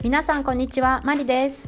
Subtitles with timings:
[0.00, 1.66] 皆さんこんにちは、マリです。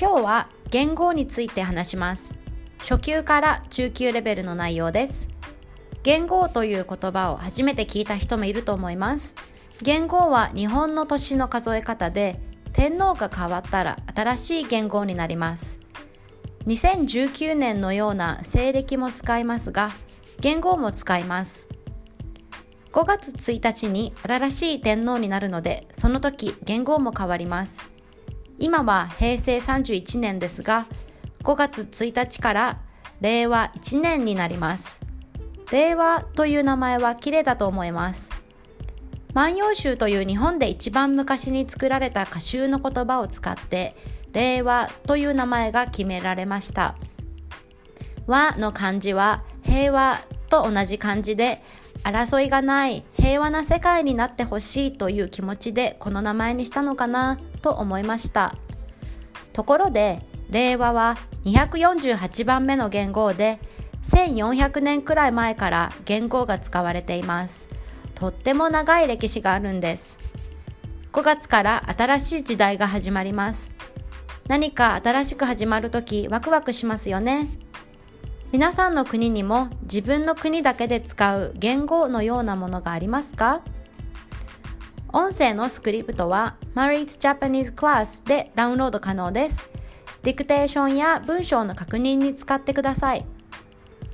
[0.00, 2.32] 今日は言語について話します。
[2.78, 5.28] 初級から中級レベルの内容です。
[6.02, 9.34] 言語という言葉を初めて聞いた人もいると思います。
[9.82, 12.40] 言語は日本の年の数え方で、
[12.72, 15.78] 天皇が変わったら新しい言語になります。
[16.66, 19.90] 2019年のような西暦も使いますが、
[20.40, 21.67] 言語も使います。
[22.98, 27.80] 5月1日に新しい天皇になるので、その時元号も変わります。
[28.58, 30.84] 今は平成31年ですが、
[31.44, 32.80] 5月1日から
[33.20, 35.00] 令和1年になります。
[35.70, 38.30] 令和という名前は綺麗だと思います。
[39.32, 43.94] 万葉集という日本で一番昔に作られた歌集の言葉を使って、
[44.32, 46.96] 令和という名前が決められました。
[48.26, 51.62] 和の漢字は平和と同じ漢字で
[52.04, 58.54] 争いがない平和な世界になってほしいという気持ちでこの名前にしたのかなと思いました。
[59.52, 63.58] ところで令和は248番目の元号で
[64.04, 67.68] 1400年くらい前から元号が使われています。
[68.14, 70.18] とっても長い歴史があるんです。
[71.12, 73.70] 5月から新しい時代が始まります。
[74.46, 77.48] 何か新しく始まるときワクワクしますよね。
[78.50, 83.60] 皆さんの国にも自分の国だけで使う言語のようなものがありますか？
[85.12, 89.68] 音声のスクリプトは Married Japanese Class でダウンロード可能です。
[90.22, 93.26] ディクテーションや文章の確認に使ってください。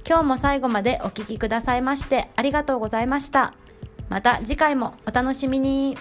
[0.07, 3.55] 今日も最後までお聞きくださいましてありがとうございました。
[4.09, 5.97] また次回もお楽しみに。